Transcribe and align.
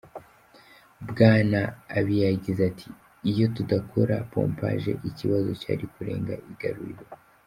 Bwana 1.09 1.61
Abiy 1.97 2.21
yagize 2.31 2.61
ati: 2.71 2.87
"Iyo 3.31 3.45
tudakora 3.55 4.15
pompaje 4.31 4.91
iki 4.95 5.09
kibazo 5.19 5.49
cyari 5.61 5.85
kurenga 5.93 6.33
igaruriro. 6.53 7.05